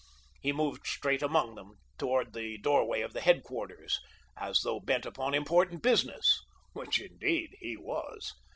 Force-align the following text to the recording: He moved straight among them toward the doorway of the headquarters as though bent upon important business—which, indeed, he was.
He 0.41 0.51
moved 0.51 0.87
straight 0.87 1.21
among 1.21 1.53
them 1.53 1.75
toward 1.99 2.33
the 2.33 2.57
doorway 2.57 3.01
of 3.01 3.13
the 3.13 3.21
headquarters 3.21 3.99
as 4.35 4.61
though 4.61 4.79
bent 4.79 5.05
upon 5.05 5.35
important 5.35 5.83
business—which, 5.83 6.99
indeed, 6.99 7.55
he 7.59 7.77
was. 7.77 8.33